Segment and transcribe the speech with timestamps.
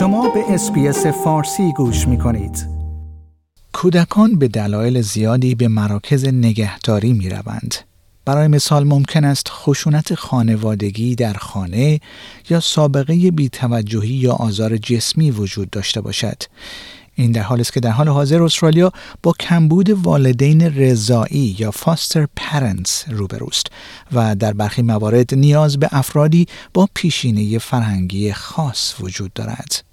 [0.00, 2.66] شما به SBS فارسی گوش می کنید.
[3.72, 7.74] کودکان به دلایل زیادی به مراکز نگهداری می روند.
[8.24, 12.00] برای مثال ممکن است خشونت خانوادگی در خانه
[12.50, 16.42] یا سابقه بیتوجهی یا آزار جسمی وجود داشته باشد.
[17.14, 22.28] این در حالی است که در حال حاضر استرالیا با کمبود والدین رضاعی یا foster
[22.36, 23.66] parents روبروست
[24.12, 29.89] و در برخی موارد نیاز به افرادی با پیشینه فرهنگی خاص وجود دارد.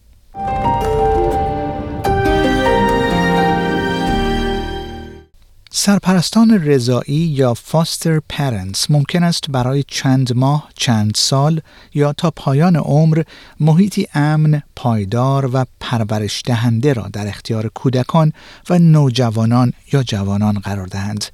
[5.87, 11.61] سرپرستان رضایی یا فاستر پرنتس ممکن است برای چند ماه، چند سال
[11.93, 13.23] یا تا پایان عمر
[13.59, 18.33] محیطی امن، پایدار و پرورش دهنده را در اختیار کودکان
[18.69, 21.25] و نوجوانان یا جوانان قرار دهند.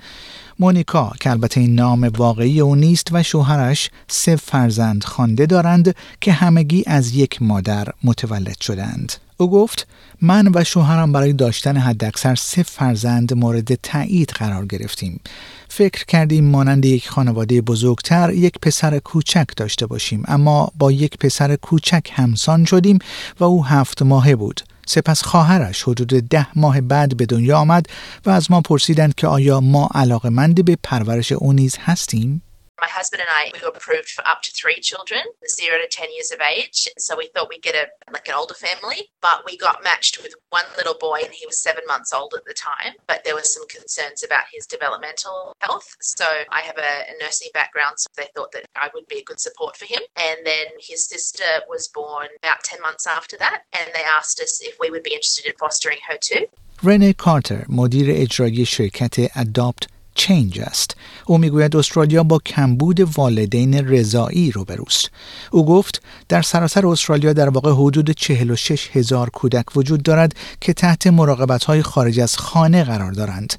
[0.63, 6.31] مونیکا که البته این نام واقعی او نیست و شوهرش سه فرزند خوانده دارند که
[6.31, 9.14] همگی از یک مادر متولد شدند.
[9.38, 9.88] او گفت
[10.22, 15.19] من و شوهرم برای داشتن حداکثر سه فرزند مورد تایید قرار گرفتیم.
[15.69, 21.56] فکر کردیم مانند یک خانواده بزرگتر یک پسر کوچک داشته باشیم اما با یک پسر
[21.56, 23.00] کوچک همسان شدیم
[23.39, 24.61] و او هفت ماهه بود.
[24.88, 27.86] سپس خواهرش حدود ده ماه بعد به دنیا آمد
[28.26, 32.42] و از ما پرسیدند که آیا ما علاقمند به پرورش او نیز هستیم؟
[32.81, 36.12] My husband and I, we were approved for up to three children, zero to 10
[36.14, 36.89] years of age.
[36.97, 40.33] So we thought we'd get a like an older family, but we got matched with
[40.50, 42.94] one little boy and he was seven months old at the time.
[43.08, 45.89] But there was some concerns about his developmental health.
[46.00, 49.25] So I have a, a nursing background, so they thought that I would be a
[49.25, 50.00] good support for him.
[50.17, 53.62] And then his sister was born about 10 months after that.
[53.72, 56.47] And they asked us if we would be interested in fostering her too.
[56.84, 64.52] رنه کارتر مدیر اجرایی شرکت اداپت چینج است او می‌گوید استرالیا با کمبود والدین رضایی
[64.52, 65.09] روبروست.
[65.52, 71.07] او گفت در سراسر استرالیا در واقع حدود 46 هزار کودک وجود دارد که تحت
[71.07, 73.53] مراقبت های خارج از خانه قرار دارند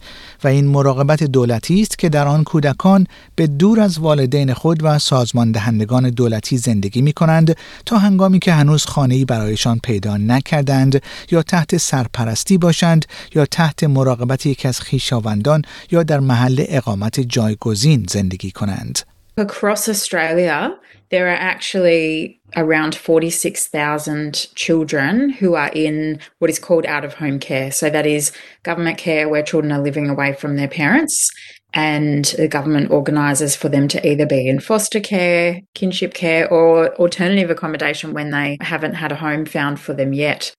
[0.44, 4.98] و این مراقبت دولتی است که در آن کودکان به دور از والدین خود و
[4.98, 11.42] سازمان دهندگان دولتی زندگی می کنند تا هنگامی که هنوز خانه‌ای برایشان پیدا نکردند یا
[11.42, 17.20] تحت سرپرستی باشند یا تحت مراقبت یکی از خویشاوندان یا در محل اقامت
[17.53, 18.99] جایگزین زندگی کنند.
[19.37, 20.75] Across Australia,
[21.11, 27.39] there are actually around 46,000 children who are in what is called out of home
[27.39, 27.71] care.
[27.71, 31.29] So that is government care where children are living away from their parents
[31.73, 36.95] and the government organises for them to either be in foster care, kinship care, or
[36.95, 40.53] alternative accommodation when they haven't had a home found for them yet.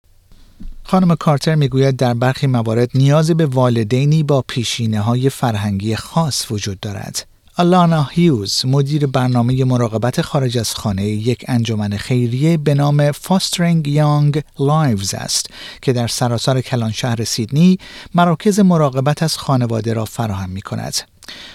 [0.87, 6.79] خانم کارتر می‌گوید در برخی موارد نیاز به والدینی با پیشینه های فرهنگی خاص وجود
[6.79, 7.27] دارد.
[7.57, 14.39] آلانا هیوز مدیر برنامه مراقبت خارج از خانه یک انجمن خیریه به نام Fostering Young
[14.57, 15.49] Lives است
[15.81, 17.77] که در سراسر کلان شهر سیدنی
[18.15, 20.95] مراکز مراقبت از خانواده را فراهم می کند.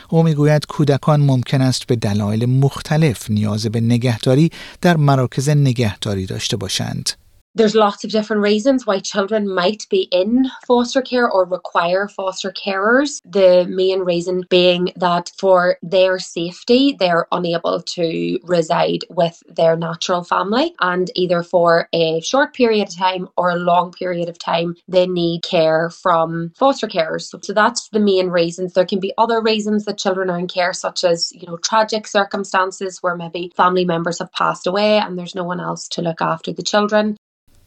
[0.08, 6.56] او می‌گوید کودکان ممکن است به دلایل مختلف نیاز به نگهداری در مراکز نگهداری داشته
[6.56, 7.10] باشند.
[7.54, 12.52] There's lots of different reasons why children might be in foster care or require foster
[12.52, 13.20] carers.
[13.24, 20.22] The main reason being that for their safety, they're unable to reside with their natural
[20.22, 24.76] family, and either for a short period of time or a long period of time,
[24.86, 27.30] they need care from foster carers.
[27.44, 28.74] So that's the main reasons.
[28.74, 32.06] There can be other reasons that children are in care, such as, you know, tragic
[32.06, 36.20] circumstances where maybe family members have passed away and there's no one else to look
[36.22, 37.16] after the children.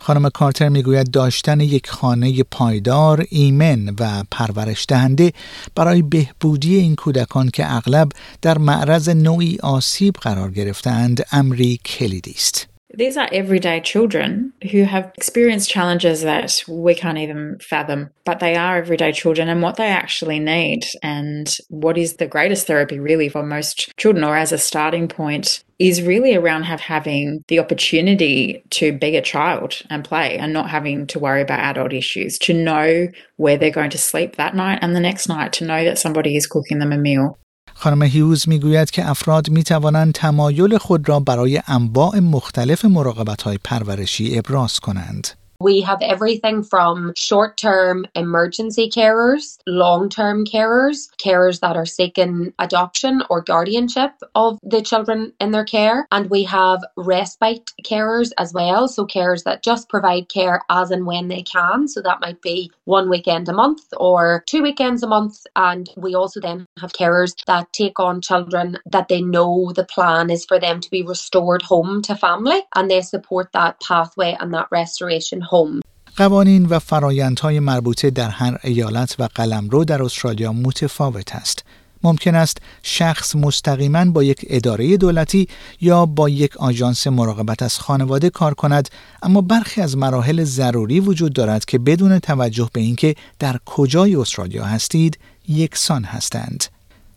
[0.03, 5.33] خانم کارتر می‌گوید داشتن یک خانه پایدار، ایمن و پرورش دهنده
[5.75, 8.09] برای بهبودی این کودکان که اغلب
[8.41, 12.72] در معرض نوعی آسیب قرار گرفتند امری کلیدی است.
[12.95, 18.55] These are everyday children who have experienced challenges that we can't even fathom, but they
[18.55, 23.29] are everyday children and what they actually need and what is the greatest therapy really
[23.29, 28.63] for most children or as a starting point is really around have having the opportunity
[28.69, 32.53] to be a child and play and not having to worry about adult issues, to
[32.53, 33.07] know
[33.37, 36.35] where they're going to sleep that night and the next night, to know that somebody
[36.35, 37.39] is cooking them a meal.
[37.75, 43.59] خانم هیوز می‌گوید که افراد می توانند تمایل خود را برای انواع مختلف مراقبت های
[43.63, 45.42] پرورشی ابراز کنند.
[45.63, 52.53] We have everything from short term emergency carers, long term carers, carers that are seeking
[52.59, 58.53] adoption or guardianship of the children in their care, and we have respite carers as
[58.53, 58.89] well.
[58.89, 61.87] So, carers that just provide care as and when they can.
[61.87, 65.45] So, that might be one weekend a month or two weekends a month.
[65.55, 70.29] And we also then have carers that take on children that they know the plan
[70.29, 74.53] is for them to be restored home to family and they support that pathway and
[74.53, 75.81] that restoration home.
[76.17, 81.63] قوانین و فرایندهای مربوطه در هر ایالت و قلمرو در استرالیا متفاوت است.
[82.03, 85.47] ممکن است شخص مستقیما با یک اداره دولتی
[85.81, 88.89] یا با یک آژانس مراقبت از خانواده کار کند
[89.23, 94.65] اما برخی از مراحل ضروری وجود دارد که بدون توجه به اینکه در کجای استرالیا
[94.65, 96.63] هستید یکسان هستند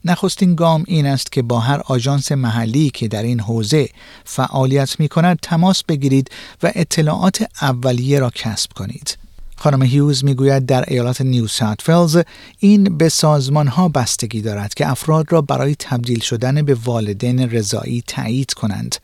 [0.07, 3.89] نخستین گام این است که با هر آژانس محلی که در این حوزه
[4.25, 6.31] فعالیت می کند تماس بگیرید
[6.63, 9.19] و اطلاعات اولیه را کسب کنید.
[9.57, 12.23] خانم هیوز می‌گوید در ایالات نیو ساوت ولز
[12.59, 18.03] این به سازمان ها بستگی دارد که افراد را برای تبدیل شدن به والدین رضایی
[18.07, 18.97] تایید کنند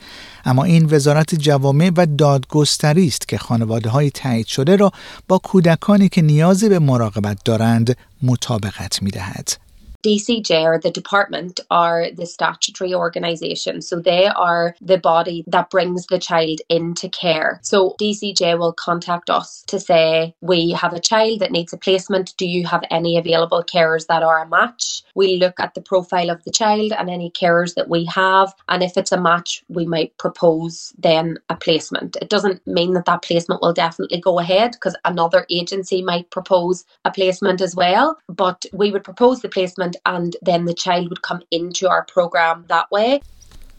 [0.44, 4.93] اما این وزارت جوامع و دادگستری است که خانواده های تایید شده را
[5.28, 9.62] با کودکانی که نیازی به مراقبت دارند مطابقت می دهد.
[10.02, 13.82] DCJ or the department are the statutory organisation.
[13.82, 17.60] So they are the body that brings the child into care.
[17.62, 22.34] So DCJ will contact us to say, we have a child that needs a placement.
[22.38, 25.02] Do you have any available carers that are a match?
[25.14, 28.54] We look at the profile of the child and any carers that we have.
[28.69, 32.16] And if it's a match, we might propose then a placement.
[32.20, 36.84] It doesn't mean that that placement will definitely go ahead because another agency might propose
[37.04, 38.19] a placement as well.
[38.28, 42.56] But we would propose the placement and then the child would come into our program
[42.68, 43.20] that way.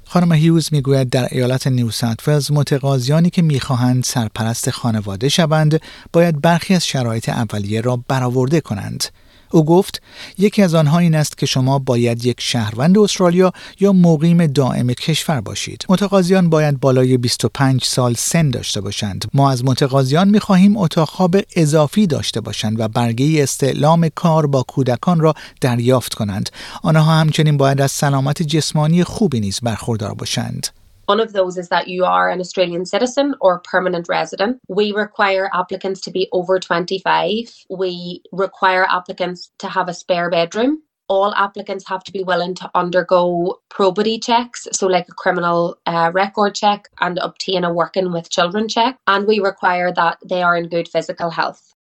[0.06, 5.81] خانم هیوز می‌گوید در ایالت نیو ساوت متقاضیانی که می‌خواهند سرپرست خانواده شوند
[6.13, 9.04] باید برخی از شرایط اولیه را برآورده کنند
[9.54, 10.02] او گفت
[10.38, 15.42] یکی از آنها این است که شما باید یک شهروند استرالیا یا مقیم دائم کشور
[15.42, 15.86] باشید.
[15.90, 19.26] متقاضیان باید بالای 25 سال سن داشته باشند.
[19.34, 24.64] ما از متقاضیان می خواهیم اتاق خواب اضافی داشته باشند و برگه استعلام کار با
[24.64, 26.50] کودکان را دریافت کنند.
[26.84, 30.83] آنها همچنین باید از سلامت جسمانی خوبی نیز برخوردار باشند.
[31.06, 34.60] One of those is that you are an Australian citizen or permanent resident.
[34.70, 37.66] We require applicants to be over 25.
[37.70, 40.82] We require applicants to have a spare bedroom.
[41.10, 46.12] All applicants have to be willing to undergo probity checks, so like a criminal uh,
[46.14, 48.98] record check, and obtain a working with children check.
[49.06, 51.74] And we require that they are in good physical health.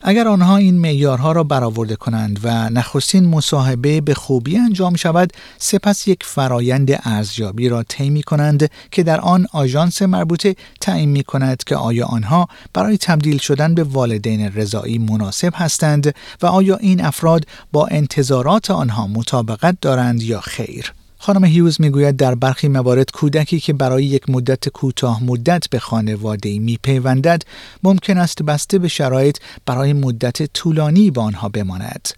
[0.00, 6.08] اگر آنها این معیارها را برآورده کنند و نخستین مصاحبه به خوبی انجام شود سپس
[6.08, 11.64] یک فرایند ارزیابی را طی می کنند که در آن آژانس مربوطه تعیین می کند
[11.64, 17.46] که آیا آنها برای تبدیل شدن به والدین رضایی مناسب هستند و آیا این افراد
[17.72, 20.92] با انتظارات آنها مطابقت دارند یا خیر.
[21.26, 26.58] خانم هیوز می‌گوید در برخی موارد کودکی که برای یک مدت کوتاه مدت به خانواده
[26.58, 27.42] میپیوندد
[27.82, 32.08] ممکن است بسته به شرایط برای مدت طولانی با آنها بماند.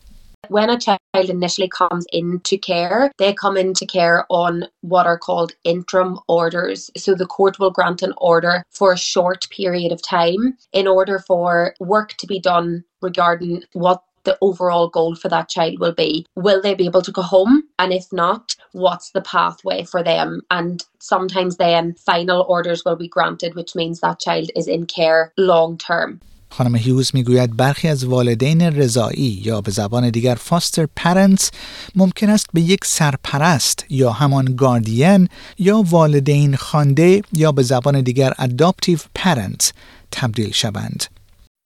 [0.50, 4.54] When a child initially comes into care, they come into care on
[4.92, 6.90] what are called interim orders.
[6.96, 10.42] So the court will grant an order for a short period of time
[10.80, 12.68] in order for work to be done
[13.08, 16.25] regarding what the overall goal for that child will be.
[16.35, 17.63] Will they be able to go home?
[17.79, 20.41] And if not, what's the pathway for them?
[20.49, 25.33] And sometimes then final orders will be granted, which means that child is in care
[25.37, 26.21] long term.
[26.49, 31.51] خانم هیوز میگوید برخی از والدین رضایی یا به زبان دیگر فاستر پرنتس
[31.95, 35.29] ممکن است به یک سرپرست یا همان گاردین
[35.59, 39.71] یا والدین خانده یا به زبان دیگر adoptive parents
[40.11, 41.03] تبدیل شوند.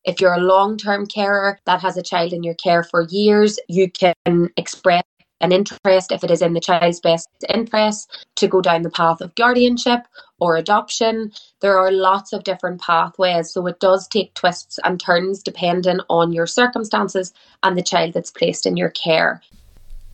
[0.04, 3.58] If you're a long term carer that has a child in your care for years,
[3.68, 5.04] you can express
[5.40, 9.20] an interest, if it is in the child's best interest, to go down the path
[9.20, 10.06] of guardianship
[10.38, 11.32] or adoption.
[11.60, 16.32] There are lots of different pathways, so it does take twists and turns depending on
[16.32, 17.32] your circumstances
[17.62, 19.42] and the child that's placed in your care.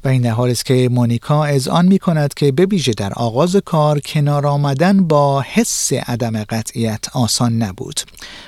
[0.04, 4.00] و این حال است که مونیکا آن می کند که به ویژه در آغاز کار
[4.00, 8.00] کنار آمدن با حس عدم قطعیت آسان نبود.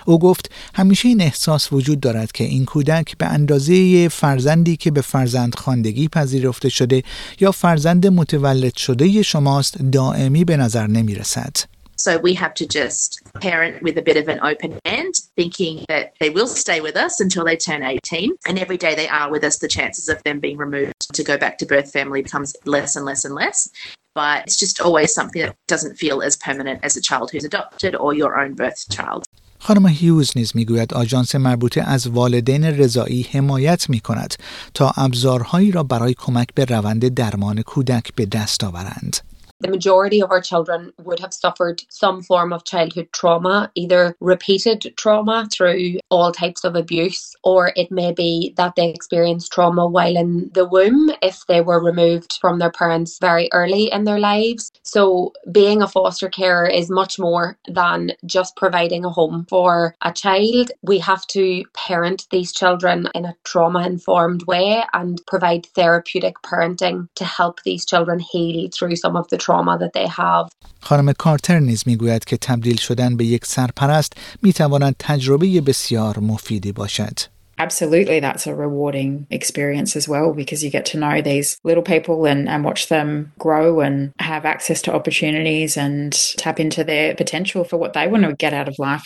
[0.07, 5.01] او گفت همیشه این احساس وجود دارد که این کودک به اندازه فرزندی که به
[5.01, 7.03] فرزند خاندگی پذیرفته شده
[7.41, 11.70] یا فرزند متولد شده شماست دائمی به نظر نمی رسد.
[12.00, 16.14] So we have to just parent with a bit of an open hand, thinking that
[16.20, 18.34] they will stay with us until they turn 18.
[18.48, 21.38] And every day they are with us, the chances of them being removed to go
[21.38, 23.70] back to birth family becomes less and less and less.
[24.14, 27.96] But it's just always something that doesn't feel as permanent as a child who's adopted
[27.96, 29.24] or your own birth child.
[29.60, 34.34] خانم هیوز نیز میگوید آژانس مربوطه از والدین رضایی حمایت می کند
[34.74, 39.18] تا ابزارهایی را برای کمک به روند درمان کودک به دست آورند.
[39.61, 44.95] The majority of our children would have suffered some form of childhood trauma, either repeated
[44.97, 50.17] trauma through all types of abuse, or it may be that they experienced trauma while
[50.17, 54.73] in the womb if they were removed from their parents very early in their lives.
[54.83, 60.13] So, being a foster carer is much more than just providing a home for a
[60.13, 60.73] child.
[60.83, 67.09] We have to parent these children in a trauma informed way and provide therapeutic parenting
[67.17, 70.50] to help these children heal through some of the trauma trauma that they have.
[70.80, 77.20] خانم کارتر نیز میگوید که تبدیل شدن به یک سرپرست میتواند تجربه بسیار مفیدی باشد.
[77.58, 82.26] Absolutely, that's a rewarding experience as well because you get to know these little people
[82.26, 87.64] and, and watch them grow and have access to opportunities and tap into their potential
[87.64, 89.06] for what they want to get out of life.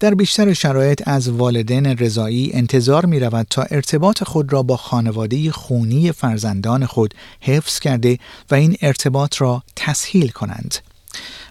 [0.00, 5.52] در بیشتر شرایط از والدین رضایی انتظار می رود تا ارتباط خود را با خانواده
[5.52, 8.18] خونی فرزندان خود حفظ کرده
[8.50, 10.74] و این ارتباط را تسهیل کنند.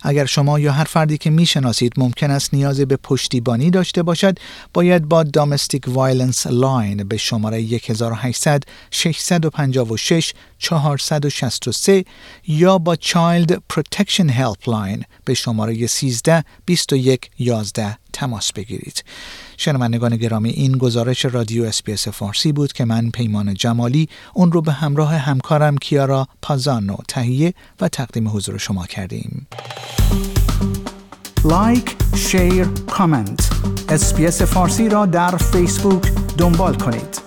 [0.02, 4.40] اگر شما یا هر فردی که می‌شناسید ممکن است نیاز به پشتیبانی داشته باشد
[4.74, 12.06] باید با Domestic Violence Line به شماره 1800 656 463
[12.48, 19.04] یا با Child Protection Helpline به شماره 13 21 11 تماس بگیرید.
[19.58, 24.72] شنوندگان گرامی این گزارش رادیو SBS فارسی بود که من پیمان جمالی اون رو به
[24.72, 29.48] همراه همکارم کیارا پازانو تهیه و تقدیم حضور شما کردیم.
[31.46, 33.50] like، share، comment.
[33.90, 37.22] SBS فارسی را در فیسبوک دنبال کنید.